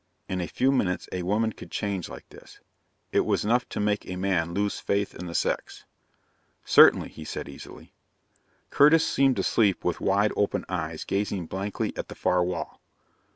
[0.27, 2.59] In a few minutes a woman could change like this.
[3.11, 5.85] It was enough to make a man lose faith in the sex.
[6.65, 7.93] "Certainly," he said easily.
[8.71, 12.81] Curtis seemed to sleep with wide open eyes gazing blankly at the far wall.